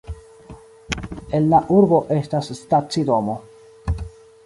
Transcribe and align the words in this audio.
En 1.39 1.47
la 1.53 1.61
urbo 1.81 2.01
estas 2.17 2.51
stacidomo. 2.61 3.41